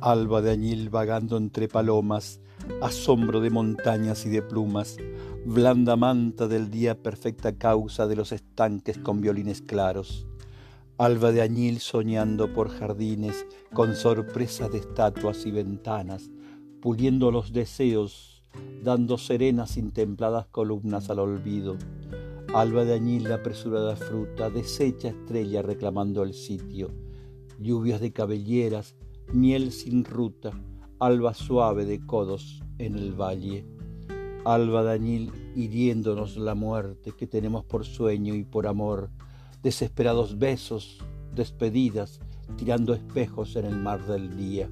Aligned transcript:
alba 0.00 0.40
de 0.40 0.50
añil 0.50 0.88
vagando 0.88 1.36
entre 1.36 1.68
palomas, 1.68 2.40
asombro 2.80 3.40
de 3.40 3.50
montañas 3.50 4.24
y 4.24 4.30
de 4.30 4.42
plumas, 4.42 4.96
blanda 5.44 5.96
manta 5.96 6.48
del 6.48 6.70
día 6.70 7.02
perfecta 7.02 7.56
causa 7.56 8.06
de 8.06 8.16
los 8.16 8.32
estanques 8.32 8.98
con 8.98 9.20
violines 9.20 9.60
claros, 9.60 10.26
alba 10.96 11.32
de 11.32 11.42
añil 11.42 11.80
soñando 11.80 12.52
por 12.52 12.70
jardines 12.70 13.46
con 13.74 13.94
sorpresa 13.94 14.68
de 14.68 14.78
estatuas 14.78 15.44
y 15.44 15.50
ventanas, 15.50 16.30
puliendo 16.80 17.30
los 17.30 17.52
deseos, 17.52 18.42
dando 18.82 19.18
serenas 19.18 19.76
intempladas 19.76 20.46
columnas 20.46 21.10
al 21.10 21.18
olvido, 21.18 21.76
alba 22.54 22.84
de 22.84 22.94
añil 22.94 23.24
la 23.24 23.36
apresurada 23.36 23.96
fruta, 23.96 24.48
deshecha 24.48 25.08
estrella 25.08 25.60
reclamando 25.60 26.22
el 26.22 26.32
sitio, 26.32 26.90
lluvias 27.58 28.00
de 28.00 28.12
cabelleras, 28.12 28.94
miel 29.32 29.72
sin 29.72 30.04
ruta, 30.04 30.50
alba 30.98 31.34
suave 31.34 31.84
de 31.84 32.04
codos 32.04 32.62
en 32.78 32.96
el 32.96 33.12
valle, 33.12 33.64
alba 34.44 34.82
dañil 34.82 35.32
hiriéndonos 35.54 36.36
la 36.36 36.54
muerte 36.54 37.12
que 37.12 37.26
tenemos 37.26 37.64
por 37.64 37.84
sueño 37.84 38.34
y 38.34 38.44
por 38.44 38.66
amor, 38.66 39.10
desesperados 39.62 40.38
besos, 40.38 40.98
despedidas, 41.34 42.20
tirando 42.56 42.94
espejos 42.94 43.56
en 43.56 43.66
el 43.66 43.76
mar 43.76 44.04
del 44.06 44.36
día. 44.36 44.68